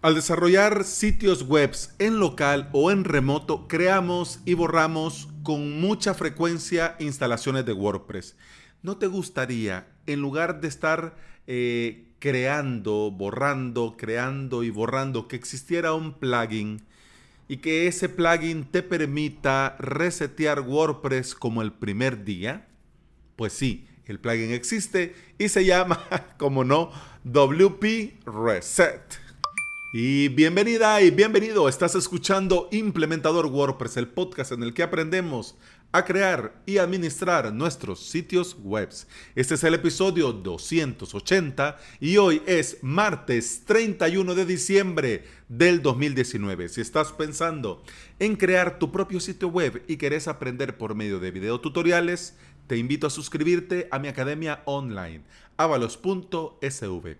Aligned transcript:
Al 0.00 0.14
desarrollar 0.14 0.84
sitios 0.84 1.42
web 1.42 1.74
en 1.98 2.20
local 2.20 2.70
o 2.72 2.92
en 2.92 3.02
remoto, 3.02 3.66
creamos 3.66 4.38
y 4.44 4.54
borramos 4.54 5.28
con 5.42 5.80
mucha 5.80 6.14
frecuencia 6.14 6.94
instalaciones 7.00 7.66
de 7.66 7.72
WordPress. 7.72 8.36
¿No 8.80 8.96
te 8.96 9.08
gustaría, 9.08 9.88
en 10.06 10.20
lugar 10.20 10.60
de 10.60 10.68
estar 10.68 11.16
eh, 11.48 12.12
creando, 12.20 13.10
borrando, 13.10 13.96
creando 13.98 14.62
y 14.62 14.70
borrando, 14.70 15.26
que 15.26 15.34
existiera 15.34 15.94
un 15.94 16.12
plugin 16.12 16.80
y 17.48 17.56
que 17.56 17.88
ese 17.88 18.08
plugin 18.08 18.66
te 18.70 18.84
permita 18.84 19.74
resetear 19.80 20.60
WordPress 20.60 21.34
como 21.34 21.60
el 21.60 21.72
primer 21.72 22.22
día? 22.22 22.68
Pues 23.34 23.52
sí, 23.52 23.88
el 24.04 24.20
plugin 24.20 24.52
existe 24.52 25.16
y 25.38 25.48
se 25.48 25.64
llama, 25.64 26.06
como 26.38 26.62
no, 26.62 26.92
WP 27.24 28.20
Reset. 28.26 29.27
Y 29.90 30.28
bienvenida 30.28 31.00
y 31.00 31.10
bienvenido, 31.10 31.66
estás 31.66 31.94
escuchando 31.94 32.68
Implementador 32.72 33.46
WordPress, 33.46 33.96
el 33.96 34.06
podcast 34.06 34.52
en 34.52 34.62
el 34.62 34.74
que 34.74 34.82
aprendemos 34.82 35.56
a 35.92 36.04
crear 36.04 36.60
y 36.66 36.76
administrar 36.76 37.54
nuestros 37.54 38.00
sitios 38.00 38.58
web. 38.62 38.90
Este 39.34 39.54
es 39.54 39.64
el 39.64 39.72
episodio 39.72 40.34
280 40.34 41.78
y 42.00 42.18
hoy 42.18 42.42
es 42.44 42.76
martes 42.82 43.62
31 43.64 44.34
de 44.34 44.44
diciembre 44.44 45.24
del 45.48 45.80
2019. 45.80 46.68
Si 46.68 46.82
estás 46.82 47.12
pensando 47.12 47.82
en 48.18 48.36
crear 48.36 48.78
tu 48.78 48.92
propio 48.92 49.20
sitio 49.20 49.48
web 49.48 49.82
y 49.88 49.96
querés 49.96 50.28
aprender 50.28 50.76
por 50.76 50.94
medio 50.94 51.18
de 51.18 51.30
videotutoriales, 51.30 52.36
te 52.66 52.76
invito 52.76 53.06
a 53.06 53.10
suscribirte 53.10 53.88
a 53.90 53.98
mi 53.98 54.08
academia 54.08 54.60
online, 54.66 55.22
avalos.sv 55.56 57.16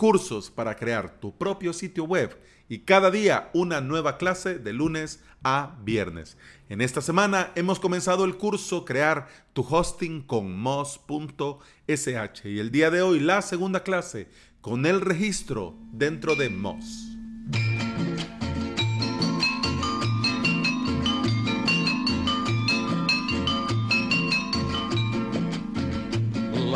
cursos 0.00 0.50
para 0.50 0.76
crear 0.76 1.20
tu 1.20 1.36
propio 1.36 1.74
sitio 1.74 2.04
web 2.04 2.34
y 2.70 2.78
cada 2.78 3.10
día 3.10 3.50
una 3.52 3.82
nueva 3.82 4.16
clase 4.16 4.58
de 4.58 4.72
lunes 4.72 5.22
a 5.44 5.76
viernes. 5.82 6.38
En 6.70 6.80
esta 6.80 7.02
semana 7.02 7.52
hemos 7.54 7.78
comenzado 7.78 8.24
el 8.24 8.38
curso 8.38 8.86
Crear 8.86 9.28
tu 9.52 9.60
hosting 9.60 10.22
con 10.22 10.58
Moz.sh 10.58 12.46
y 12.46 12.60
el 12.60 12.70
día 12.70 12.90
de 12.90 13.02
hoy 13.02 13.20
la 13.20 13.42
segunda 13.42 13.82
clase 13.82 14.30
con 14.62 14.86
el 14.86 15.02
registro 15.02 15.76
dentro 15.92 16.34
de 16.34 16.48
Moz. 16.48 17.19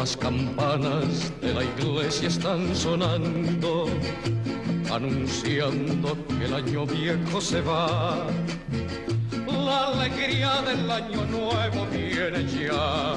Las 0.04 0.18
campanas 0.18 1.32
de 1.40 1.54
la 1.54 1.64
iglesia 1.64 2.28
están 2.28 2.76
sonando, 2.76 3.86
anunciando 4.92 6.14
que 6.28 6.44
el 6.44 6.52
año 6.52 6.84
viejo 6.84 7.40
se 7.40 7.62
va. 7.62 8.26
La 9.46 9.86
alegría 9.86 10.60
del 10.60 10.90
año 10.90 11.24
nuevo 11.24 11.86
viene 11.90 12.44
ya. 12.52 13.14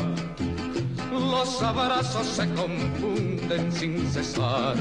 Los 1.11 1.61
abrazos 1.61 2.25
se 2.25 2.47
confunden 2.53 3.69
sin 3.69 4.09
cesar. 4.09 4.77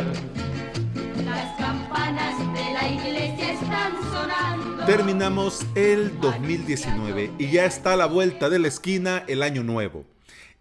Las 1.24 1.56
campanas 1.58 2.38
de 2.54 2.72
la 2.72 2.88
iglesia 2.88 3.52
están 3.54 3.94
sonando. 4.12 4.84
Terminamos 4.84 5.66
el 5.74 6.20
2019 6.20 7.32
y 7.36 7.50
ya 7.50 7.64
está 7.64 7.94
a 7.94 7.96
la 7.96 8.06
vuelta 8.06 8.48
de 8.48 8.60
la 8.60 8.68
esquina 8.68 9.24
el 9.26 9.42
año 9.42 9.64
nuevo. 9.64 10.04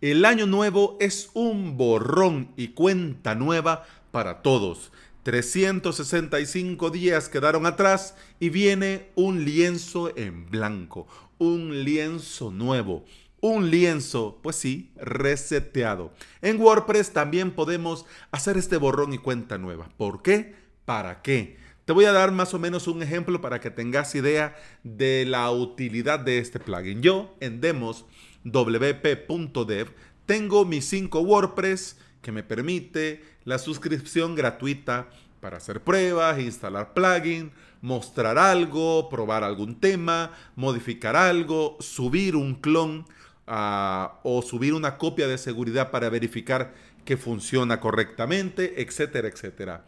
El 0.02 0.26
año 0.26 0.46
nuevo 0.46 0.98
es 1.00 1.30
un 1.34 1.78
borrón 1.78 2.52
y 2.58 2.70
cuenta 2.70 3.36
nueva 3.36 3.86
para 4.12 4.42
todos. 4.42 4.92
365 5.24 6.92
días 6.92 7.30
quedaron 7.30 7.66
atrás 7.66 8.16
y 8.40 8.50
viene 8.50 9.10
un 9.16 9.44
lienzo 9.44 10.16
en 10.16 10.50
blanco, 10.52 11.08
un 11.40 11.84
lienzo 11.84 12.52
nuevo, 12.52 13.06
un 13.42 13.72
lienzo, 13.72 14.40
pues 14.44 14.56
sí, 14.56 14.92
reseteado. 14.98 16.14
En 16.44 16.62
WordPress 16.62 17.12
también 17.12 17.52
podemos 17.52 18.06
hacer 18.32 18.58
este 18.58 18.78
borrón 18.78 19.14
y 19.14 19.18
cuenta 19.18 19.58
nueva. 19.58 19.90
¿Por 19.98 20.22
qué? 20.22 20.54
¿Para 20.86 21.24
qué? 21.24 21.58
Te 21.86 21.94
voy 21.94 22.06
a 22.06 22.12
dar 22.12 22.32
más 22.32 22.54
o 22.54 22.60
menos 22.60 22.88
un 22.88 23.02
ejemplo 23.02 23.42
para 23.42 23.60
que 23.60 23.72
tengas 23.72 24.16
idea 24.16 24.56
de 24.84 25.26
la 25.28 25.50
utilidad 25.52 26.20
de 26.20 26.40
este 26.40 26.60
plugin. 26.60 27.02
Yo 27.02 27.36
en 27.40 27.62
demos 27.62 28.06
wp.dev, 28.46 29.90
tengo 30.26 30.66
mis 30.66 30.86
5 30.86 31.20
WordPress 31.20 31.98
que 32.22 32.32
me 32.32 32.44
permite 32.44 33.24
la 33.44 33.58
suscripción 33.60 34.34
gratuita 34.36 35.10
para 35.42 35.58
hacer 35.58 35.82
pruebas, 35.82 36.40
instalar 36.40 36.94
plugin, 36.94 37.52
mostrar 37.82 38.38
algo, 38.38 39.10
probar 39.10 39.44
algún 39.44 39.80
tema, 39.80 40.32
modificar 40.56 41.16
algo, 41.16 41.78
subir 41.80 42.36
un 42.36 42.56
clon 42.56 43.06
ah, 43.46 44.20
o 44.24 44.42
subir 44.42 44.74
una 44.74 44.98
copia 44.98 45.28
de 45.28 45.38
seguridad 45.38 45.92
para 45.92 46.10
verificar 46.10 46.74
que 47.06 47.18
funciona 47.18 47.80
correctamente, 47.80 48.82
etcétera, 48.82 49.28
etcétera. 49.28 49.86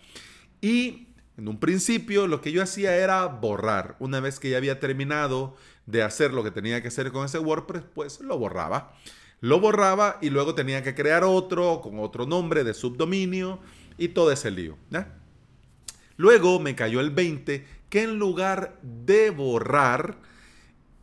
Y 0.62 1.07
en 1.38 1.48
un 1.48 1.60
principio 1.60 2.26
lo 2.28 2.42
que 2.42 2.52
yo 2.52 2.64
hacía 2.64 2.96
era 2.96 3.26
borrar. 3.28 3.96
Una 4.00 4.20
vez 4.20 4.40
que 4.40 4.50
ya 4.50 4.58
había 4.58 4.80
terminado 4.80 5.56
de 5.86 6.02
hacer 6.02 6.34
lo 6.34 6.44
que 6.44 6.52
tenía 6.52 6.82
que 6.82 6.88
hacer 6.88 7.12
con 7.12 7.26
ese 7.26 7.40
WordPress, 7.40 7.84
pues 7.94 8.20
lo 8.22 8.38
borraba. 8.40 8.94
Lo 9.40 9.60
borraba 9.60 10.18
y 10.20 10.32
luego 10.32 10.56
tenía 10.56 10.82
que 10.82 10.96
crear 10.96 11.24
otro 11.24 11.82
con 11.82 12.00
otro 12.00 12.26
nombre 12.26 12.64
de 12.64 12.74
subdominio 12.74 13.60
y 13.98 14.10
todo 14.10 14.32
ese 14.32 14.50
lío. 14.50 14.78
Luego 16.16 16.60
me 16.60 16.76
cayó 16.76 17.00
el 17.00 17.12
20 17.12 17.66
que 17.90 18.04
en 18.04 18.18
lugar 18.18 18.80
de 18.82 19.30
borrar, 19.30 20.18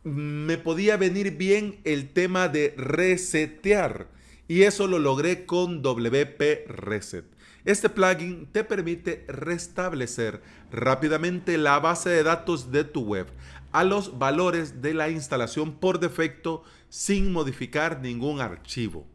me 0.03 0.57
podía 0.57 0.97
venir 0.97 1.31
bien 1.37 1.79
el 1.85 2.09
tema 2.09 2.49
de 2.49 2.75
resetear. 2.77 4.09
Y 4.47 4.63
eso 4.63 4.85
lo 4.85 4.99
logré 4.99 5.45
con 5.45 5.81
WP 5.81 6.67
Reset. 6.67 7.25
Este 7.65 7.89
plugin 7.89 8.45
te 8.51 8.63
permite 8.63 9.25
restablecer 9.27 10.41
rápidamente 10.71 11.57
la 11.57 11.79
base 11.79 12.09
de 12.09 12.21
datos 12.21 12.71
de 12.71 12.83
tu 12.83 13.01
web 13.01 13.25
a 13.71 13.83
los 13.83 14.19
valores 14.19 14.83
de 14.83 14.93
la 14.93 15.09
instalación 15.09 15.73
por 15.73 15.99
defecto 15.99 16.63
sin 16.89 17.33
modificar 17.33 18.01
ningún 18.01 18.39
archivo. 18.39 19.07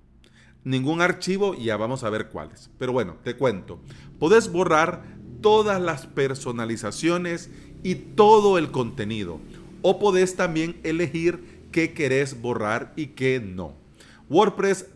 Ningún 0.64 1.00
archivo 1.00 1.54
ya 1.54 1.76
vamos 1.76 2.02
a 2.02 2.10
ver 2.10 2.28
cuáles. 2.28 2.70
Pero 2.76 2.92
bueno, 2.92 3.16
te 3.22 3.36
cuento. 3.36 3.80
Puedes 4.18 4.50
borrar 4.50 5.04
todas 5.40 5.80
las 5.80 6.06
personalizaciones 6.08 7.50
y 7.84 7.94
todo 7.94 8.58
el 8.58 8.72
contenido. 8.72 9.40
O 9.80 10.00
podés 10.00 10.34
también 10.34 10.80
elegir 10.82 11.62
qué 11.70 11.94
querés 11.94 12.42
borrar 12.42 12.92
y 12.96 13.06
qué 13.08 13.40
no. 13.40 13.79
WordPress, 14.30 14.86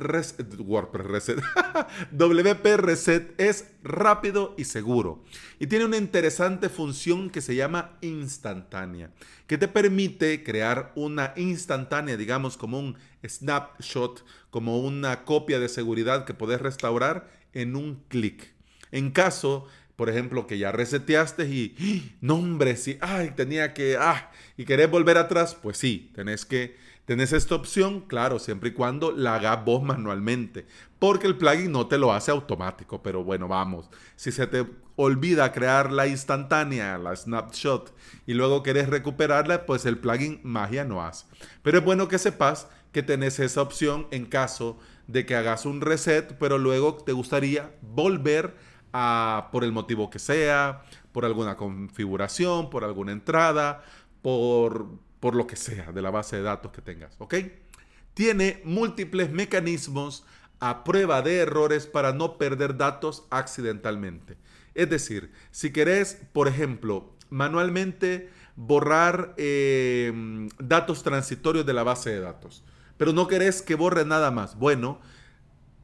WordPress 0.58 1.06
Reset, 1.06 1.42
WP 2.12 2.76
Reset 2.76 3.34
es 3.38 3.66
rápido 3.82 4.54
y 4.56 4.64
seguro 4.64 5.24
y 5.58 5.66
tiene 5.66 5.84
una 5.84 5.96
interesante 5.96 6.68
función 6.68 7.30
que 7.30 7.40
se 7.40 7.56
llama 7.56 7.98
instantánea, 8.00 9.10
que 9.48 9.58
te 9.58 9.66
permite 9.66 10.44
crear 10.44 10.92
una 10.94 11.34
instantánea, 11.36 12.16
digamos 12.16 12.56
como 12.56 12.78
un 12.78 12.96
snapshot, 13.26 14.24
como 14.50 14.78
una 14.78 15.24
copia 15.24 15.58
de 15.58 15.68
seguridad 15.68 16.24
que 16.24 16.34
puedes 16.34 16.60
restaurar 16.60 17.28
en 17.52 17.74
un 17.74 18.04
clic. 18.08 18.54
En 18.92 19.10
caso 19.10 19.66
por 19.96 20.10
ejemplo, 20.10 20.46
que 20.46 20.58
ya 20.58 20.72
reseteaste 20.72 21.46
y, 21.46 21.76
¡Ah! 21.78 22.16
no 22.20 22.34
hombre, 22.34 22.76
sí, 22.76 22.98
ay, 23.00 23.32
tenía 23.36 23.74
que, 23.74 23.96
ah, 23.96 24.32
y 24.56 24.64
querés 24.64 24.90
volver 24.90 25.18
atrás, 25.18 25.54
pues 25.54 25.78
sí, 25.78 26.10
tenés 26.14 26.44
que 26.44 26.76
Tenés 27.04 27.34
esta 27.34 27.54
opción, 27.54 28.00
claro, 28.00 28.38
siempre 28.38 28.70
y 28.70 28.72
cuando 28.72 29.12
la 29.12 29.34
hagas 29.34 29.62
vos 29.62 29.82
manualmente, 29.82 30.66
porque 30.98 31.26
el 31.26 31.36
plugin 31.36 31.70
no 31.70 31.86
te 31.86 31.98
lo 31.98 32.12
hace 32.14 32.30
automático, 32.30 33.02
pero 33.02 33.22
bueno, 33.22 33.46
vamos, 33.46 33.90
si 34.16 34.32
se 34.32 34.46
te 34.46 34.66
olvida 34.96 35.52
crear 35.52 35.92
la 35.92 36.06
instantánea, 36.06 36.96
la 36.96 37.14
snapshot, 37.14 37.94
y 38.26 38.32
luego 38.32 38.62
querés 38.62 38.88
recuperarla, 38.88 39.66
pues 39.66 39.84
el 39.84 39.98
plugin 39.98 40.40
magia 40.44 40.86
no 40.86 41.04
hace. 41.04 41.26
Pero 41.62 41.78
es 41.78 41.84
bueno 41.84 42.08
que 42.08 42.18
sepas 42.18 42.68
que 42.90 43.02
tenés 43.02 43.38
esa 43.38 43.60
opción 43.60 44.06
en 44.10 44.24
caso 44.24 44.78
de 45.06 45.26
que 45.26 45.36
hagas 45.36 45.66
un 45.66 45.82
reset, 45.82 46.38
pero 46.38 46.56
luego 46.56 46.94
te 46.94 47.12
gustaría 47.12 47.74
volver 47.82 48.54
a, 48.94 49.50
por 49.52 49.64
el 49.64 49.72
motivo 49.72 50.08
que 50.08 50.18
sea, 50.18 50.84
por 51.12 51.26
alguna 51.26 51.56
configuración, 51.56 52.70
por 52.70 52.82
alguna 52.82 53.12
entrada, 53.12 53.84
por 54.22 54.88
por 55.24 55.34
lo 55.34 55.46
que 55.46 55.56
sea 55.56 55.90
de 55.90 56.02
la 56.02 56.10
base 56.10 56.36
de 56.36 56.42
datos 56.42 56.70
que 56.70 56.82
tengas, 56.82 57.16
¿ok? 57.18 57.36
Tiene 58.12 58.60
múltiples 58.62 59.30
mecanismos 59.30 60.22
a 60.60 60.84
prueba 60.84 61.22
de 61.22 61.38
errores 61.38 61.86
para 61.86 62.12
no 62.12 62.36
perder 62.36 62.76
datos 62.76 63.24
accidentalmente. 63.30 64.36
Es 64.74 64.90
decir, 64.90 65.32
si 65.50 65.72
querés, 65.72 66.18
por 66.34 66.46
ejemplo, 66.46 67.14
manualmente 67.30 68.28
borrar 68.54 69.32
em, 69.38 70.50
datos 70.58 71.02
transitorios 71.02 71.64
de 71.64 71.72
la 71.72 71.84
base 71.84 72.10
de 72.10 72.20
datos, 72.20 72.62
pero 72.98 73.14
no 73.14 73.26
querés 73.26 73.62
que 73.62 73.76
borre 73.76 74.04
nada 74.04 74.30
más, 74.30 74.58
bueno, 74.58 75.00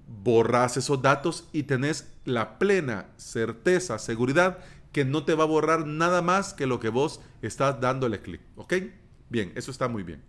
borras 0.07 0.77
esos 0.77 1.01
datos 1.01 1.49
y 1.55 1.63
tenés 1.63 2.13
la 2.27 2.59
plena 2.59 3.07
certeza, 3.17 3.99
seguridad 3.99 4.59
que 4.93 5.07
no 5.07 5.25
te 5.25 5.35
va 5.35 5.45
a 5.45 5.47
borrar 5.47 5.87
nada 5.87 6.21
más 6.21 6.53
que 6.53 6.67
lo 6.67 6.79
que 6.79 6.91
vos 6.91 7.23
estás 7.41 7.81
dándole 7.81 8.21
clic. 8.21 8.43
¿Ok? 8.57 8.75
Bien, 9.31 9.53
eso 9.55 9.71
está 9.71 9.89
muy 9.89 10.03
bien. 10.03 10.23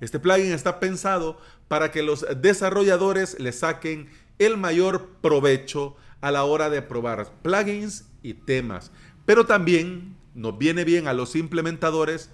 Este 0.00 0.20
plugin 0.20 0.52
está 0.52 0.78
pensado 0.78 1.38
para 1.66 1.90
que 1.90 2.02
los 2.02 2.26
desarrolladores 2.40 3.40
le 3.40 3.50
saquen 3.52 4.08
el 4.38 4.56
mayor 4.56 5.08
provecho 5.22 5.96
a 6.20 6.30
la 6.30 6.44
hora 6.44 6.70
de 6.70 6.82
probar 6.82 7.32
plugins 7.42 8.04
y 8.22 8.34
temas. 8.34 8.92
Pero 9.24 9.46
también 9.46 10.16
nos 10.34 10.58
viene 10.58 10.84
bien 10.84 11.08
a 11.08 11.14
los 11.14 11.34
implementadores 11.34 12.30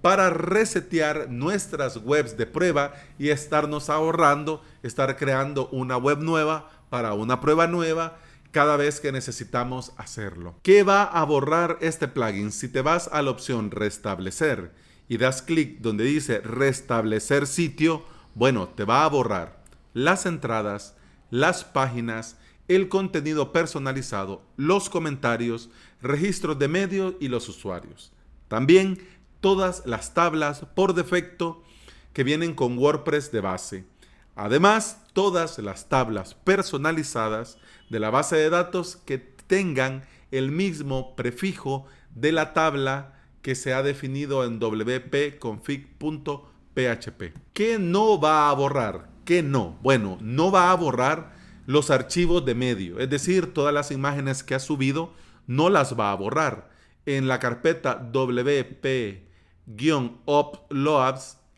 para 0.00 0.30
resetear 0.30 1.28
nuestras 1.28 1.98
webs 1.98 2.36
de 2.36 2.46
prueba 2.46 2.94
y 3.18 3.28
estarnos 3.28 3.90
ahorrando, 3.90 4.62
estar 4.82 5.16
creando 5.16 5.68
una 5.68 5.96
web 5.96 6.18
nueva 6.18 6.70
para 6.88 7.12
una 7.12 7.40
prueba 7.40 7.66
nueva 7.66 8.18
cada 8.50 8.76
vez 8.76 9.00
que 9.00 9.12
necesitamos 9.12 9.92
hacerlo. 9.96 10.54
¿Qué 10.62 10.82
va 10.82 11.04
a 11.04 11.24
borrar 11.24 11.78
este 11.80 12.08
plugin? 12.08 12.52
Si 12.52 12.68
te 12.68 12.82
vas 12.82 13.08
a 13.12 13.22
la 13.22 13.30
opción 13.30 13.70
restablecer 13.70 14.72
y 15.12 15.18
das 15.18 15.42
clic 15.42 15.80
donde 15.80 16.04
dice 16.04 16.40
restablecer 16.40 17.46
sitio, 17.46 18.02
bueno, 18.34 18.68
te 18.68 18.84
va 18.84 19.04
a 19.04 19.08
borrar 19.10 19.62
las 19.92 20.24
entradas, 20.24 20.96
las 21.28 21.64
páginas, 21.64 22.38
el 22.66 22.88
contenido 22.88 23.52
personalizado, 23.52 24.42
los 24.56 24.88
comentarios, 24.88 25.68
registros 26.00 26.58
de 26.58 26.68
medios 26.68 27.14
y 27.20 27.28
los 27.28 27.46
usuarios. 27.50 28.10
También 28.48 29.06
todas 29.42 29.82
las 29.84 30.14
tablas 30.14 30.64
por 30.74 30.94
defecto 30.94 31.62
que 32.14 32.24
vienen 32.24 32.54
con 32.54 32.78
WordPress 32.78 33.30
de 33.32 33.40
base. 33.42 33.84
Además, 34.34 35.04
todas 35.12 35.58
las 35.58 35.90
tablas 35.90 36.32
personalizadas 36.36 37.58
de 37.90 38.00
la 38.00 38.08
base 38.08 38.36
de 38.36 38.48
datos 38.48 38.96
que 38.96 39.18
tengan 39.18 40.06
el 40.30 40.50
mismo 40.50 41.14
prefijo 41.16 41.84
de 42.14 42.32
la 42.32 42.54
tabla 42.54 43.21
que 43.42 43.54
se 43.54 43.74
ha 43.74 43.82
definido 43.82 44.44
en 44.44 44.58
wp-config.php. 44.60 47.32
¿Qué 47.52 47.78
no 47.78 48.18
va 48.20 48.48
a 48.48 48.54
borrar? 48.54 49.10
¿Qué 49.24 49.42
no? 49.42 49.78
Bueno, 49.82 50.16
no 50.20 50.50
va 50.50 50.70
a 50.70 50.76
borrar 50.76 51.32
los 51.66 51.90
archivos 51.90 52.44
de 52.44 52.54
medio, 52.54 52.98
es 52.98 53.10
decir, 53.10 53.52
todas 53.52 53.72
las 53.72 53.90
imágenes 53.90 54.42
que 54.42 54.54
ha 54.54 54.60
subido 54.60 55.12
no 55.46 55.70
las 55.70 55.98
va 55.98 56.10
a 56.10 56.16
borrar. 56.16 56.70
En 57.06 57.28
la 57.28 57.38
carpeta 57.38 58.10
wp-uploads, 58.12 59.20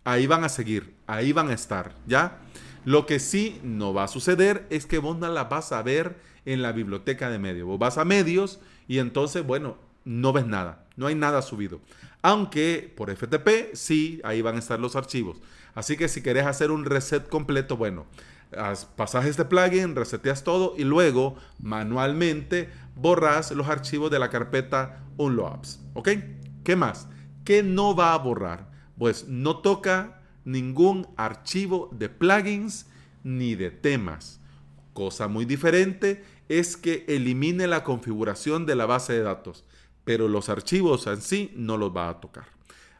ahí 0.04 0.26
van 0.26 0.44
a 0.44 0.48
seguir, 0.48 0.94
ahí 1.06 1.32
van 1.32 1.50
a 1.50 1.54
estar, 1.54 1.94
¿ya? 2.06 2.40
Lo 2.84 3.06
que 3.06 3.18
sí 3.18 3.60
no 3.62 3.94
va 3.94 4.04
a 4.04 4.08
suceder 4.08 4.66
es 4.70 4.86
que 4.86 4.98
vos 4.98 5.18
no 5.18 5.28
la 5.28 5.44
vas 5.44 5.72
a 5.72 5.82
ver 5.82 6.16
en 6.44 6.60
la 6.60 6.72
biblioteca 6.72 7.30
de 7.30 7.38
medios. 7.38 7.66
Vos 7.66 7.78
vas 7.78 7.96
a 7.96 8.04
medios 8.04 8.60
y 8.86 8.98
entonces, 8.98 9.46
bueno, 9.46 9.78
no 10.04 10.32
ves 10.32 10.46
nada, 10.46 10.86
no 10.96 11.06
hay 11.06 11.14
nada 11.14 11.42
subido. 11.42 11.80
Aunque 12.22 12.92
por 12.96 13.14
FTP 13.14 13.74
sí, 13.74 14.20
ahí 14.24 14.42
van 14.42 14.56
a 14.56 14.58
estar 14.58 14.80
los 14.80 14.96
archivos. 14.96 15.40
Así 15.74 15.96
que 15.96 16.08
si 16.08 16.22
querés 16.22 16.46
hacer 16.46 16.70
un 16.70 16.84
reset 16.84 17.28
completo, 17.28 17.76
bueno, 17.76 18.06
pasas 18.96 19.26
este 19.26 19.44
plugin, 19.44 19.96
reseteas 19.96 20.44
todo 20.44 20.74
y 20.76 20.84
luego 20.84 21.36
manualmente 21.60 22.70
borras 22.96 23.50
los 23.50 23.68
archivos 23.68 24.10
de 24.10 24.18
la 24.18 24.30
carpeta 24.30 25.04
Unloads. 25.16 25.80
¿Ok? 25.94 26.10
¿Qué 26.62 26.76
más? 26.76 27.08
¿Qué 27.44 27.62
no 27.62 27.94
va 27.94 28.14
a 28.14 28.18
borrar? 28.18 28.70
Pues 28.98 29.28
no 29.28 29.58
toca 29.58 30.22
ningún 30.44 31.08
archivo 31.16 31.90
de 31.92 32.08
plugins 32.08 32.86
ni 33.22 33.54
de 33.54 33.70
temas. 33.70 34.40
Cosa 34.92 35.28
muy 35.28 35.44
diferente 35.44 36.22
es 36.48 36.76
que 36.76 37.04
elimine 37.08 37.66
la 37.66 37.82
configuración 37.82 38.66
de 38.66 38.76
la 38.76 38.86
base 38.86 39.12
de 39.14 39.22
datos, 39.22 39.64
pero 40.04 40.28
los 40.28 40.48
archivos 40.48 41.06
en 41.06 41.20
sí 41.20 41.52
no 41.56 41.76
los 41.76 41.94
va 41.94 42.08
a 42.08 42.20
tocar. 42.20 42.46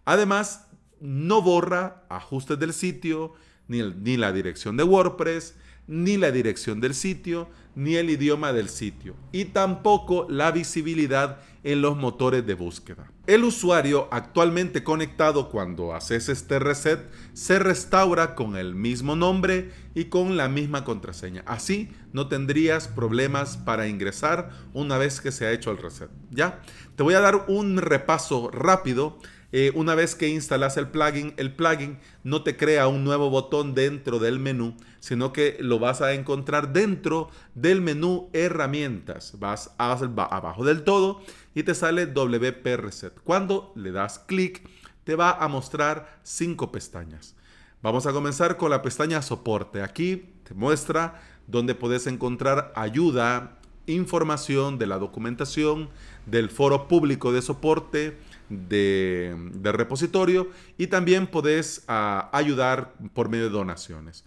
Además, 0.04 0.66
no 1.00 1.42
borra 1.42 2.04
ajustes 2.08 2.58
del 2.58 2.72
sitio, 2.72 3.34
ni, 3.68 3.82
ni 3.82 4.16
la 4.16 4.32
dirección 4.32 4.76
de 4.76 4.84
WordPress, 4.84 5.54
ni 5.86 6.16
la 6.16 6.30
dirección 6.30 6.80
del 6.80 6.94
sitio, 6.94 7.48
ni 7.74 7.96
el 7.96 8.10
idioma 8.10 8.52
del 8.52 8.68
sitio, 8.68 9.16
y 9.32 9.46
tampoco 9.46 10.26
la 10.28 10.50
visibilidad 10.50 11.40
en 11.64 11.82
los 11.82 11.96
motores 11.96 12.46
de 12.46 12.54
búsqueda. 12.54 13.10
El 13.26 13.42
usuario 13.44 14.06
actualmente 14.12 14.84
conectado 14.84 15.48
cuando 15.48 15.94
haces 15.94 16.28
este 16.28 16.58
reset 16.58 17.10
se 17.32 17.58
restaura 17.58 18.34
con 18.34 18.56
el 18.56 18.74
mismo 18.74 19.16
nombre 19.16 19.72
y 19.94 20.04
con 20.04 20.36
la 20.36 20.48
misma 20.48 20.84
contraseña. 20.84 21.42
Así 21.46 21.88
no 22.12 22.28
tendrías 22.28 22.86
problemas 22.86 23.56
para 23.56 23.88
ingresar 23.88 24.50
una 24.74 24.98
vez 24.98 25.22
que 25.22 25.32
se 25.32 25.46
ha 25.46 25.52
hecho 25.52 25.70
el 25.70 25.78
reset. 25.78 26.10
¿Ya? 26.30 26.60
Te 26.96 27.02
voy 27.02 27.14
a 27.14 27.20
dar 27.20 27.46
un 27.48 27.78
repaso 27.78 28.50
rápido 28.50 29.18
eh, 29.56 29.70
una 29.76 29.94
vez 29.94 30.16
que 30.16 30.26
instalas 30.26 30.76
el 30.78 30.88
plugin, 30.88 31.32
el 31.36 31.54
plugin 31.54 32.00
no 32.24 32.42
te 32.42 32.56
crea 32.56 32.88
un 32.88 33.04
nuevo 33.04 33.30
botón 33.30 33.72
dentro 33.72 34.18
del 34.18 34.40
menú, 34.40 34.74
sino 34.98 35.32
que 35.32 35.56
lo 35.60 35.78
vas 35.78 36.00
a 36.02 36.12
encontrar 36.12 36.72
dentro 36.72 37.30
del 37.54 37.80
menú 37.80 38.30
herramientas. 38.32 39.38
Vas 39.38 39.72
abajo 39.78 40.64
del 40.64 40.82
todo 40.82 41.20
y 41.54 41.62
te 41.62 41.76
sale 41.76 42.06
WP 42.06 42.66
Reset. 42.78 43.14
Cuando 43.22 43.72
le 43.76 43.92
das 43.92 44.18
clic, 44.18 44.68
te 45.04 45.14
va 45.14 45.30
a 45.30 45.46
mostrar 45.46 46.18
cinco 46.24 46.72
pestañas. 46.72 47.36
Vamos 47.80 48.06
a 48.06 48.12
comenzar 48.12 48.56
con 48.56 48.70
la 48.70 48.82
pestaña 48.82 49.22
soporte. 49.22 49.82
Aquí 49.82 50.32
te 50.42 50.54
muestra 50.54 51.22
donde 51.46 51.76
puedes 51.76 52.08
encontrar 52.08 52.72
ayuda, 52.74 53.60
información 53.86 54.78
de 54.78 54.88
la 54.88 54.98
documentación, 54.98 55.90
del 56.26 56.50
foro 56.50 56.88
público 56.88 57.32
de 57.32 57.40
soporte, 57.40 58.18
de, 58.48 59.34
repositorio 59.62 60.50
y 60.78 60.88
también 60.88 61.26
podés 61.26 61.84
ah, 61.88 62.30
ayudar 62.32 62.94
por 63.12 63.28
medio 63.28 63.44
de 63.44 63.50
donaciones. 63.50 64.24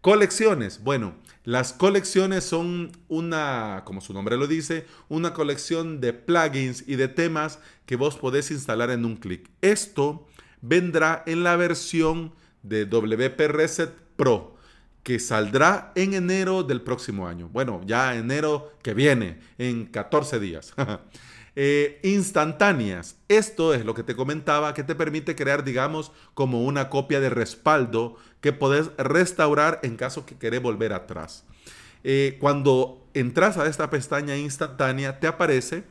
Colecciones. 0.00 0.82
Bueno, 0.82 1.14
las 1.44 1.72
colecciones 1.72 2.44
son 2.44 2.90
una, 3.08 3.82
como 3.84 4.00
su 4.00 4.14
nombre 4.14 4.36
lo 4.36 4.46
dice, 4.46 4.86
una 5.08 5.34
colección 5.34 6.00
de 6.00 6.12
plugins 6.12 6.84
y 6.86 6.96
de 6.96 7.08
temas 7.08 7.58
que 7.86 7.96
vos 7.96 8.16
podés 8.16 8.50
instalar 8.50 8.90
en 8.90 9.04
un 9.04 9.16
clic. 9.16 9.50
Esto 9.60 10.26
vendrá 10.62 11.22
en 11.26 11.42
la 11.44 11.56
versión 11.56 12.32
de 12.62 12.86
WP 12.86 13.40
Reset 13.48 13.92
Pro 14.16 14.56
que 15.02 15.18
saldrá 15.18 15.92
en 15.94 16.14
enero 16.14 16.62
del 16.62 16.82
próximo 16.82 17.26
año. 17.26 17.48
Bueno, 17.48 17.80
ya 17.86 18.14
enero 18.14 18.72
que 18.82 18.94
viene, 18.94 19.38
en 19.58 19.86
14 19.86 20.40
días. 20.40 20.74
Eh, 21.56 21.98
instantáneas. 22.04 23.16
Esto 23.28 23.74
es 23.74 23.84
lo 23.84 23.94
que 23.94 24.04
te 24.04 24.14
comentaba, 24.14 24.72
que 24.72 24.84
te 24.84 24.94
permite 24.94 25.34
crear, 25.34 25.64
digamos, 25.64 26.12
como 26.34 26.64
una 26.64 26.88
copia 26.88 27.18
de 27.18 27.28
respaldo 27.28 28.16
que 28.40 28.52
podés 28.52 28.90
restaurar 28.98 29.80
en 29.82 29.96
caso 29.96 30.24
que 30.24 30.36
querés 30.38 30.62
volver 30.62 30.92
atrás. 30.92 31.44
Eh, 32.04 32.36
cuando 32.40 33.04
entras 33.14 33.58
a 33.58 33.66
esta 33.66 33.90
pestaña 33.90 34.36
instantánea, 34.36 35.18
te 35.18 35.26
aparece 35.26 35.82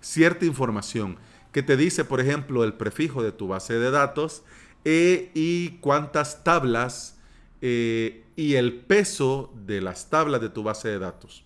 cierta 0.00 0.44
información 0.44 1.16
que 1.50 1.62
te 1.62 1.78
dice, 1.78 2.04
por 2.04 2.20
ejemplo, 2.20 2.62
el 2.62 2.74
prefijo 2.74 3.22
de 3.22 3.32
tu 3.32 3.48
base 3.48 3.78
de 3.78 3.90
datos 3.90 4.42
eh, 4.84 5.30
y 5.34 5.78
cuántas 5.80 6.44
tablas 6.44 7.14
y 7.62 8.54
el 8.54 8.74
peso 8.86 9.52
de 9.66 9.80
las 9.80 10.08
tablas 10.08 10.40
de 10.40 10.50
tu 10.50 10.62
base 10.62 10.88
de 10.88 11.00
datos. 11.00 11.45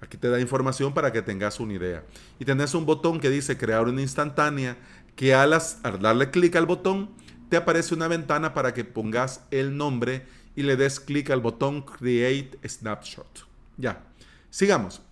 Aquí 0.00 0.16
te 0.16 0.28
da 0.28 0.40
información 0.40 0.94
para 0.94 1.12
que 1.12 1.22
tengas 1.22 1.60
una 1.60 1.74
idea. 1.74 2.04
Y 2.38 2.44
tenés 2.44 2.74
un 2.74 2.86
botón 2.86 3.20
que 3.20 3.30
dice 3.30 3.58
crear 3.58 3.86
una 3.86 4.00
instantánea 4.00 4.76
que 5.14 5.34
al, 5.34 5.58
darle 6.00 6.30
clic 6.30 6.56
al 6.56 6.66
botón 6.66 7.10
te 7.48 7.56
aparece 7.56 7.94
una 7.94 8.08
ventana 8.08 8.54
para 8.54 8.72
que 8.72 8.84
pongas 8.84 9.44
el 9.50 9.76
nombre 9.76 10.24
y 10.56 10.62
le 10.62 10.76
des 10.76 11.00
clic 11.00 11.30
al 11.30 11.40
botón 11.40 11.82
Create 11.82 12.58
Snapshot. 12.66 13.46
Ya, 13.76 14.04
sigamos. 14.48 15.02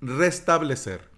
Restablecer. 0.00 1.08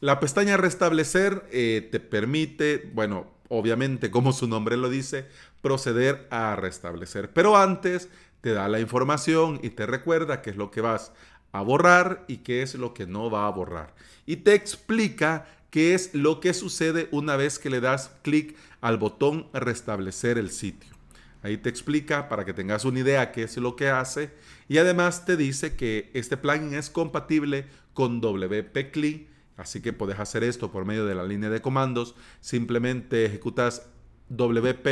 La 0.00 0.20
pestaña 0.20 0.56
Restablecer 0.56 1.48
eh, 1.50 1.88
te 1.90 2.00
permite, 2.00 2.90
bueno, 2.92 3.32
obviamente 3.48 4.10
como 4.10 4.32
su 4.32 4.46
nombre 4.46 4.76
lo 4.76 4.90
dice, 4.90 5.26
proceder 5.62 6.26
a 6.30 6.56
restablecer. 6.56 7.32
Pero 7.32 7.56
antes 7.56 8.08
te 8.40 8.52
da 8.52 8.68
la 8.68 8.80
información 8.80 9.58
y 9.62 9.70
te 9.70 9.86
recuerda 9.86 10.42
qué 10.42 10.50
es 10.50 10.56
lo 10.56 10.70
que 10.70 10.80
vas 10.80 11.12
a 11.52 11.62
borrar 11.62 12.24
y 12.28 12.38
qué 12.38 12.62
es 12.62 12.74
lo 12.74 12.94
que 12.94 13.06
no 13.06 13.30
va 13.30 13.46
a 13.46 13.50
borrar. 13.50 13.94
Y 14.26 14.36
te 14.36 14.54
explica 14.54 15.46
qué 15.70 15.94
es 15.94 16.14
lo 16.14 16.40
que 16.40 16.54
sucede 16.54 17.08
una 17.10 17.36
vez 17.36 17.58
que 17.58 17.70
le 17.70 17.80
das 17.80 18.10
clic 18.22 18.56
al 18.80 18.98
botón 18.98 19.48
restablecer 19.52 20.38
el 20.38 20.50
sitio. 20.50 20.94
Ahí 21.42 21.58
te 21.58 21.68
explica 21.68 22.28
para 22.28 22.44
que 22.44 22.52
tengas 22.52 22.84
una 22.84 22.98
idea 22.98 23.30
qué 23.30 23.44
es 23.44 23.56
lo 23.56 23.76
que 23.76 23.88
hace 23.88 24.30
y 24.68 24.78
además 24.78 25.24
te 25.26 25.36
dice 25.36 25.76
que 25.76 26.10
este 26.12 26.36
plugin 26.36 26.74
es 26.74 26.90
compatible 26.90 27.66
con 27.94 28.20
WP 28.20 28.90
CLI, 28.90 29.28
así 29.56 29.80
que 29.80 29.92
puedes 29.92 30.18
hacer 30.18 30.42
esto 30.44 30.72
por 30.72 30.84
medio 30.84 31.06
de 31.06 31.14
la 31.14 31.24
línea 31.24 31.50
de 31.50 31.60
comandos. 31.60 32.14
Simplemente 32.40 33.24
ejecutas 33.24 33.88
WP 34.28 34.86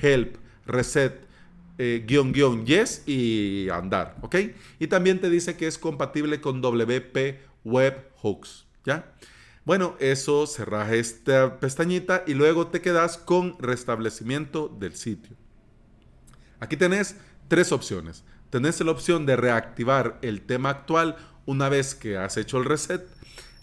help 0.00 0.36
reset 0.66 1.29
eh, 1.82 2.04
guion 2.06 2.30
guion 2.30 2.66
yes 2.66 3.02
y 3.06 3.70
andar, 3.70 4.14
¿ok? 4.20 4.36
Y 4.78 4.88
también 4.88 5.18
te 5.18 5.30
dice 5.30 5.56
que 5.56 5.66
es 5.66 5.78
compatible 5.78 6.38
con 6.42 6.60
WP 6.60 7.40
Webhooks, 7.64 8.66
¿ya? 8.84 9.14
Bueno, 9.64 9.96
eso 9.98 10.46
cerras 10.46 10.92
esta 10.92 11.58
pestañita 11.58 12.22
y 12.26 12.34
luego 12.34 12.66
te 12.66 12.82
quedas 12.82 13.16
con 13.16 13.56
restablecimiento 13.58 14.68
del 14.68 14.94
sitio. 14.94 15.38
Aquí 16.58 16.76
tenés 16.76 17.16
tres 17.48 17.72
opciones. 17.72 18.24
Tenés 18.50 18.78
la 18.82 18.90
opción 18.90 19.24
de 19.24 19.36
reactivar 19.36 20.18
el 20.20 20.42
tema 20.42 20.68
actual 20.68 21.16
una 21.46 21.70
vez 21.70 21.94
que 21.94 22.18
has 22.18 22.36
hecho 22.36 22.58
el 22.58 22.66
reset, 22.66 23.06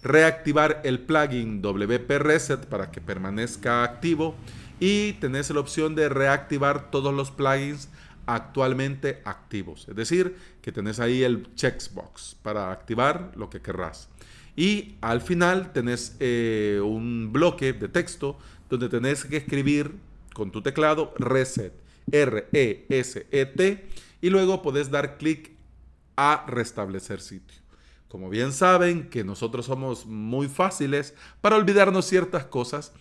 reactivar 0.02 0.82
el 0.86 1.02
plugin 1.02 1.62
WP 1.62 2.10
Reset 2.18 2.66
para 2.66 2.90
que 2.90 3.00
permanezca 3.00 3.84
activo 3.84 4.34
y 4.80 5.14
tenés 5.14 5.52
la 5.52 5.60
opción 5.60 5.94
de 5.94 6.10
reactivar 6.10 6.90
todos 6.90 7.14
los 7.14 7.30
plugins 7.30 7.90
actualmente 8.28 9.22
activos. 9.26 9.88
Es 9.90 9.96
decir, 9.96 10.36
que 10.62 10.72
tenés 10.72 11.00
ahí 11.00 11.24
el 11.24 11.56
checkbox 11.56 12.36
para 12.44 12.72
activar 12.72 13.32
lo 13.36 13.50
que 13.50 13.62
querrás. 13.62 14.10
Y 14.56 14.96
al 15.02 15.22
final 15.22 15.72
tenés 15.72 16.16
eh, 16.20 16.80
un 16.84 17.32
bloque 17.32 17.74
de 17.74 17.88
texto 17.88 18.38
donde 18.70 18.90
tenés 18.90 19.26
que 19.26 19.38
escribir 19.38 19.96
con 20.34 20.52
tu 20.52 20.62
teclado 20.62 21.14
reset, 21.18 21.74
R-E-S-E-T, 22.12 23.88
y 24.22 24.30
luego 24.30 24.62
podés 24.62 24.92
dar 24.92 25.18
clic 25.18 25.52
a 26.16 26.46
restablecer 26.48 27.22
sitio. 27.22 27.62
Como 28.08 28.30
bien 28.30 28.54
saben 28.54 29.10
que 29.10 29.24
nosotros 29.24 29.66
somos 29.66 30.06
muy 30.06 30.48
fáciles 30.48 31.14
para 31.42 31.56
olvidarnos 31.56 32.06
ciertas 32.06 32.46
cosas, 32.46 32.94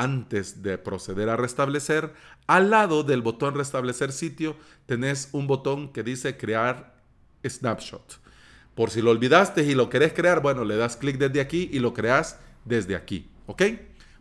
antes 0.00 0.62
de 0.62 0.78
proceder 0.78 1.28
a 1.28 1.36
restablecer, 1.36 2.12
al 2.46 2.70
lado 2.70 3.02
del 3.02 3.22
botón 3.22 3.54
restablecer 3.54 4.12
sitio 4.12 4.56
tenés 4.86 5.28
un 5.32 5.46
botón 5.46 5.92
que 5.92 6.02
dice 6.02 6.36
crear 6.36 6.94
snapshot. 7.46 8.20
Por 8.74 8.90
si 8.90 9.02
lo 9.02 9.10
olvidaste 9.10 9.62
y 9.64 9.74
lo 9.74 9.90
querés 9.90 10.12
crear, 10.12 10.40
bueno, 10.40 10.64
le 10.64 10.76
das 10.76 10.96
clic 10.96 11.18
desde 11.18 11.40
aquí 11.40 11.68
y 11.72 11.78
lo 11.78 11.92
creas 11.92 12.38
desde 12.64 12.96
aquí. 12.96 13.30
¿Ok? 13.46 13.62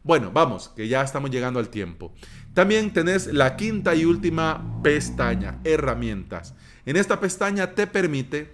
Bueno, 0.04 0.32
vamos, 0.34 0.70
que 0.70 0.88
ya 0.88 1.04
estamos 1.04 1.30
llegando 1.30 1.60
al 1.60 1.70
tiempo. 1.70 2.12
También 2.54 2.92
tenés 2.92 3.28
la 3.28 3.56
quinta 3.56 3.96
y 3.96 4.04
última 4.04 4.82
pestaña, 4.84 5.60
herramientas. 5.64 6.54
En 6.86 6.98
esta 6.98 7.20
pestaña 7.20 7.76
te 7.76 7.88
permite 7.88 8.52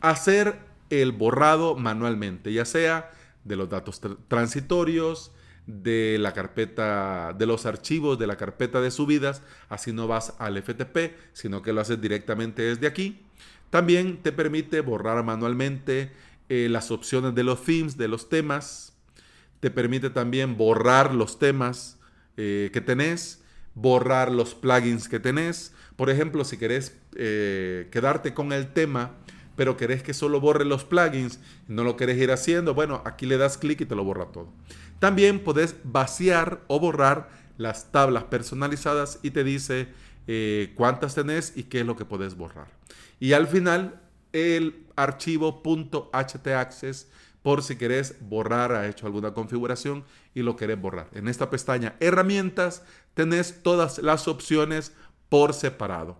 hacer 0.00 0.58
el 0.90 1.12
borrado 1.12 1.74
manualmente, 1.74 2.52
ya 2.52 2.64
sea 2.64 3.10
de 3.44 3.56
los 3.56 3.68
datos 3.68 4.00
transitorios, 4.28 5.32
de 5.66 6.18
la 6.18 6.32
carpeta, 6.32 7.34
de 7.38 7.46
los 7.46 7.66
archivos 7.66 8.18
de 8.18 8.26
la 8.26 8.36
carpeta 8.36 8.80
de 8.80 8.90
subidas, 8.90 9.42
así 9.68 9.92
no 9.92 10.06
vas 10.08 10.34
al 10.38 10.60
FTP, 10.60 11.14
sino 11.32 11.62
que 11.62 11.72
lo 11.72 11.80
haces 11.80 12.00
directamente 12.00 12.62
desde 12.62 12.86
aquí. 12.86 13.20
También 13.70 14.18
te 14.22 14.32
permite 14.32 14.80
borrar 14.80 15.22
manualmente 15.24 16.10
eh, 16.48 16.68
las 16.68 16.90
opciones 16.90 17.34
de 17.34 17.44
los 17.44 17.64
themes, 17.64 17.96
de 17.96 18.08
los 18.08 18.28
temas. 18.28 18.92
Te 19.60 19.70
permite 19.70 20.10
también 20.10 20.56
borrar 20.56 21.14
los 21.14 21.38
temas 21.38 21.98
eh, 22.36 22.70
que 22.72 22.80
tenés, 22.80 23.42
borrar 23.74 24.32
los 24.32 24.54
plugins 24.54 25.08
que 25.08 25.20
tenés. 25.20 25.72
Por 25.94 26.10
ejemplo, 26.10 26.44
si 26.44 26.56
querés 26.56 26.96
eh, 27.14 27.88
quedarte 27.92 28.34
con 28.34 28.52
el 28.52 28.72
tema, 28.72 29.12
pero 29.54 29.76
querés 29.76 30.02
que 30.02 30.14
solo 30.14 30.40
borre 30.40 30.64
los 30.64 30.84
plugins, 30.84 31.38
no 31.68 31.84
lo 31.84 31.96
querés 31.96 32.18
ir 32.18 32.32
haciendo, 32.32 32.74
bueno, 32.74 33.02
aquí 33.04 33.26
le 33.26 33.36
das 33.36 33.58
clic 33.58 33.82
y 33.82 33.84
te 33.84 33.94
lo 33.94 34.02
borra 34.04 34.32
todo. 34.32 34.52
También 35.00 35.42
podés 35.42 35.74
vaciar 35.82 36.60
o 36.68 36.78
borrar 36.78 37.28
las 37.58 37.90
tablas 37.90 38.24
personalizadas 38.24 39.18
y 39.22 39.32
te 39.32 39.42
dice 39.42 39.88
eh, 40.28 40.72
cuántas 40.76 41.16
tenés 41.16 41.52
y 41.56 41.64
qué 41.64 41.80
es 41.80 41.86
lo 41.86 41.96
que 41.96 42.04
podés 42.04 42.36
borrar. 42.36 42.68
Y 43.18 43.32
al 43.32 43.48
final, 43.48 44.00
el 44.32 44.86
archivo 44.94 45.62
.htaccess 46.12 47.08
por 47.42 47.62
si 47.62 47.76
querés 47.76 48.16
borrar, 48.20 48.72
ha 48.72 48.86
hecho 48.86 49.06
alguna 49.06 49.32
configuración 49.32 50.04
y 50.34 50.42
lo 50.42 50.56
querés 50.56 50.80
borrar. 50.80 51.08
En 51.12 51.26
esta 51.26 51.48
pestaña 51.48 51.96
herramientas 52.00 52.82
tenés 53.14 53.62
todas 53.62 53.98
las 53.98 54.28
opciones 54.28 54.92
por 55.28 55.54
separado. 55.54 56.18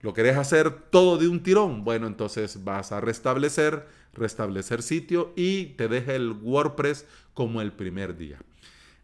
¿Lo 0.00 0.14
querés 0.14 0.36
hacer 0.36 0.70
todo 0.70 1.18
de 1.18 1.26
un 1.26 1.42
tirón? 1.42 1.84
Bueno, 1.84 2.06
entonces 2.06 2.62
vas 2.62 2.92
a 2.92 3.00
restablecer, 3.00 3.86
restablecer 4.14 4.82
sitio 4.82 5.32
y 5.34 5.66
te 5.76 5.88
deja 5.88 6.14
el 6.14 6.32
WordPress 6.32 7.04
como 7.34 7.60
el 7.60 7.72
primer 7.72 8.16
día. 8.16 8.38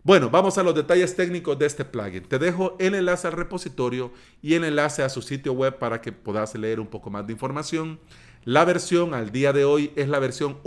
Bueno, 0.05 0.29
vamos 0.31 0.59
a 0.59 0.63
los 0.63 0.75
detalles 0.75 1.17
técnicos 1.17 1.59
de 1.59 1.67
este 1.67 1.85
plugin. 1.85 2.25
Te 2.25 2.39
dejo 2.39 2.77
el 2.79 2.95
enlace 2.95 3.27
al 3.27 3.33
repositorio 3.33 4.13
y 4.43 4.55
el 4.55 4.65
enlace 4.65 5.03
a 5.03 5.09
su 5.09 5.23
sitio 5.23 5.55
web 5.55 5.79
para 5.79 6.01
que 6.01 6.13
puedas 6.13 6.55
leer 6.55 6.79
un 6.79 6.87
poco 6.87 7.11
más 7.11 7.27
de 7.27 7.33
información. 7.33 7.99
La 8.45 8.67
versión 8.67 9.15
al 9.15 9.33
día 9.33 9.55
de 9.55 9.65
hoy 9.65 9.93
es 9.97 10.09
la 10.09 10.19
versión 10.19 10.59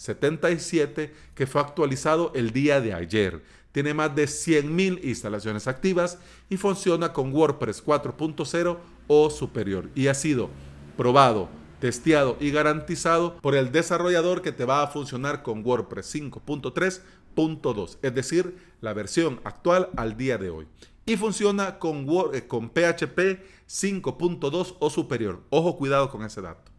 1.77 0.00 1.10
que 1.34 1.46
fue 1.46 1.60
actualizado 1.60 2.32
el 2.34 2.52
día 2.52 2.80
de 2.80 2.94
ayer. 2.94 3.42
Tiene 3.72 3.94
más 3.94 4.14
de 4.16 4.24
100.000 4.24 5.04
instalaciones 5.04 5.68
activas 5.68 6.18
y 6.48 6.56
funciona 6.56 7.12
con 7.12 7.32
WordPress 7.32 7.84
4.0 7.84 8.78
o 9.06 9.30
superior. 9.30 9.90
Y 9.94 10.08
ha 10.08 10.14
sido 10.14 10.50
probado 10.96 11.48
testeado 11.80 12.36
y 12.40 12.50
garantizado 12.50 13.36
por 13.38 13.54
el 13.54 13.72
desarrollador 13.72 14.42
que 14.42 14.52
te 14.52 14.64
va 14.64 14.82
a 14.82 14.88
funcionar 14.88 15.42
con 15.42 15.64
WordPress 15.64 16.14
5.3.2, 16.14 17.98
es 18.02 18.14
decir, 18.14 18.58
la 18.80 18.92
versión 18.92 19.40
actual 19.44 19.88
al 19.96 20.16
día 20.16 20.36
de 20.36 20.50
hoy. 20.50 20.66
Y 21.06 21.16
funciona 21.16 21.78
con, 21.78 22.06
eh, 22.34 22.46
con 22.46 22.68
PHP 22.68 23.40
5.2 23.66 24.76
o 24.78 24.90
superior. 24.90 25.40
Ojo, 25.48 25.76
cuidado 25.76 26.10
con 26.10 26.22
ese 26.22 26.42
dato. 26.42 26.69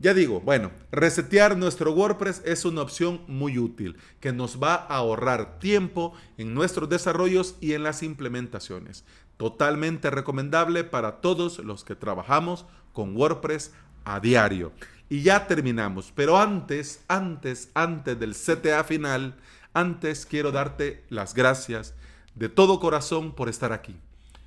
Ya 0.00 0.14
digo, 0.14 0.40
bueno, 0.40 0.70
resetear 0.92 1.56
nuestro 1.56 1.92
WordPress 1.92 2.42
es 2.44 2.64
una 2.64 2.82
opción 2.82 3.20
muy 3.26 3.58
útil 3.58 3.96
que 4.20 4.32
nos 4.32 4.62
va 4.62 4.74
a 4.74 4.96
ahorrar 4.96 5.58
tiempo 5.58 6.14
en 6.36 6.54
nuestros 6.54 6.88
desarrollos 6.88 7.56
y 7.60 7.72
en 7.72 7.82
las 7.82 8.04
implementaciones. 8.04 9.04
Totalmente 9.38 10.10
recomendable 10.10 10.84
para 10.84 11.20
todos 11.20 11.58
los 11.58 11.82
que 11.82 11.96
trabajamos 11.96 12.64
con 12.92 13.16
WordPress 13.16 13.72
a 14.04 14.20
diario. 14.20 14.72
Y 15.08 15.22
ya 15.22 15.48
terminamos. 15.48 16.12
Pero 16.14 16.38
antes, 16.38 17.02
antes, 17.08 17.70
antes 17.74 18.18
del 18.20 18.34
CTA 18.34 18.84
final, 18.84 19.34
antes 19.72 20.26
quiero 20.26 20.52
darte 20.52 21.04
las 21.08 21.34
gracias 21.34 21.94
de 22.36 22.48
todo 22.48 22.78
corazón 22.78 23.32
por 23.32 23.48
estar 23.48 23.72
aquí. 23.72 23.96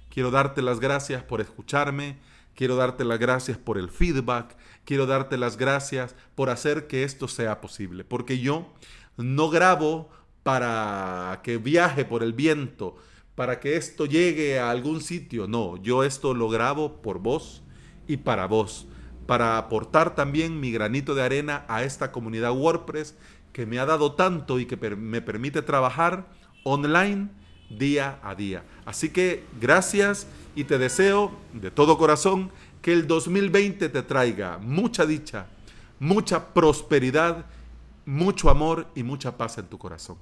Quiero 0.10 0.32
darte 0.32 0.62
las 0.62 0.80
gracias 0.80 1.24
por 1.24 1.42
escucharme. 1.42 2.18
Quiero 2.56 2.76
darte 2.76 3.04
las 3.04 3.20
gracias 3.20 3.58
por 3.58 3.78
el 3.78 3.90
feedback. 3.90 4.56
Quiero 4.86 5.06
darte 5.06 5.38
las 5.38 5.58
gracias 5.58 6.16
por 6.36 6.50
hacer 6.50 6.88
que 6.88 7.04
esto 7.04 7.28
sea 7.28 7.62
posible. 7.62 8.04
Porque 8.04 8.40
yo 8.40 8.72
no 9.18 9.50
grabo 9.50 10.10
para 10.44 11.42
que 11.44 11.58
viaje 11.58 12.06
por 12.06 12.24
el 12.24 12.34
viento, 12.34 12.96
para 13.36 13.60
que 13.60 13.78
esto 13.78 14.06
llegue 14.06 14.60
a 14.60 14.72
algún 14.72 15.02
sitio. 15.02 15.48
No, 15.48 15.78
yo 15.78 16.04
esto 16.04 16.34
lo 16.34 16.50
grabo 16.50 17.02
por 17.02 17.20
vos 17.20 17.64
y 18.08 18.18
para 18.18 18.48
vos 18.48 18.88
para 19.32 19.58
aportar 19.58 20.14
también 20.14 20.60
mi 20.60 20.74
granito 20.74 21.16
de 21.16 21.24
arena 21.24 21.64
a 21.70 21.84
esta 21.84 22.12
comunidad 22.12 22.52
WordPress 22.52 23.16
que 23.54 23.66
me 23.66 23.80
ha 23.80 23.86
dado 23.86 24.14
tanto 24.14 24.60
y 24.60 24.66
que 24.66 24.76
me 24.96 25.22
permite 25.22 25.62
trabajar 25.62 26.28
online 26.66 27.30
día 27.70 28.20
a 28.24 28.36
día. 28.36 28.66
Así 28.84 29.10
que 29.10 29.46
gracias 29.60 30.28
y 30.56 30.64
te 30.66 30.78
deseo 30.78 31.32
de 31.54 31.72
todo 31.72 31.98
corazón 31.98 32.52
que 32.82 32.94
el 32.94 33.08
2020 33.08 33.90
te 33.90 34.02
traiga 34.04 34.58
mucha 34.58 35.06
dicha, 35.06 35.48
mucha 36.00 36.54
prosperidad, 36.54 37.46
mucho 38.06 38.50
amor 38.50 38.88
y 38.96 39.04
mucha 39.04 39.38
paz 39.38 39.58
en 39.58 39.68
tu 39.68 39.78
corazón. 39.78 40.18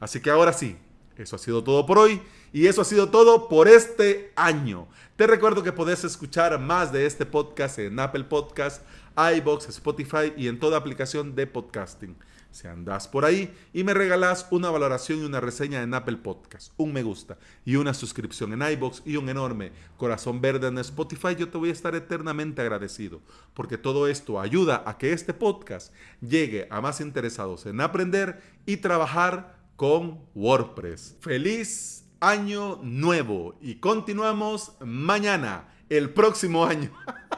Así 0.00 0.20
que 0.20 0.30
ahora 0.30 0.52
sí, 0.52 0.76
eso 1.16 1.36
ha 1.36 1.38
sido 1.38 1.62
todo 1.62 1.86
por 1.86 1.98
hoy 1.98 2.20
y 2.52 2.66
eso 2.66 2.80
ha 2.80 2.84
sido 2.84 3.08
todo 3.08 3.48
por 3.48 3.68
este 3.68 4.32
año. 4.36 4.86
Te 5.16 5.26
recuerdo 5.26 5.62
que 5.62 5.72
podés 5.72 6.04
escuchar 6.04 6.58
más 6.58 6.92
de 6.92 7.06
este 7.06 7.26
podcast 7.26 7.78
en 7.78 7.98
Apple 7.98 8.24
Podcast, 8.24 8.82
iBox, 9.16 9.68
Spotify 9.68 10.32
y 10.36 10.48
en 10.48 10.58
toda 10.58 10.78
aplicación 10.78 11.34
de 11.34 11.46
podcasting. 11.46 12.16
Si 12.54 12.68
andas 12.68 13.08
por 13.08 13.24
ahí 13.24 13.52
y 13.72 13.82
me 13.82 13.94
regalas 13.94 14.46
una 14.52 14.70
valoración 14.70 15.18
y 15.18 15.24
una 15.24 15.40
reseña 15.40 15.82
en 15.82 15.92
Apple 15.92 16.18
Podcast, 16.18 16.72
un 16.76 16.92
me 16.92 17.02
gusta 17.02 17.36
y 17.64 17.74
una 17.74 17.92
suscripción 17.92 18.52
en 18.52 18.62
iBox 18.74 19.02
y 19.04 19.16
un 19.16 19.28
enorme 19.28 19.72
corazón 19.96 20.40
verde 20.40 20.68
en 20.68 20.78
Spotify, 20.78 21.34
yo 21.36 21.48
te 21.48 21.58
voy 21.58 21.70
a 21.70 21.72
estar 21.72 21.96
eternamente 21.96 22.62
agradecido, 22.62 23.22
porque 23.54 23.76
todo 23.76 24.06
esto 24.06 24.40
ayuda 24.40 24.84
a 24.86 24.98
que 24.98 25.12
este 25.12 25.34
podcast 25.34 25.92
llegue 26.20 26.68
a 26.70 26.80
más 26.80 27.00
interesados 27.00 27.66
en 27.66 27.80
aprender 27.80 28.40
y 28.66 28.76
trabajar 28.76 29.56
con 29.74 30.20
WordPress. 30.36 31.16
¡Feliz 31.18 32.04
año 32.20 32.78
nuevo! 32.84 33.58
Y 33.60 33.80
continuamos 33.80 34.76
mañana, 34.78 35.74
el 35.88 36.10
próximo 36.10 36.64
año. 36.64 36.92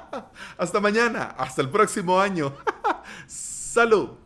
hasta 0.59 0.79
mañana, 0.79 1.35
hasta 1.39 1.63
el 1.63 1.71
próximo 1.71 2.21
año. 2.21 2.55
Salud 3.27 4.26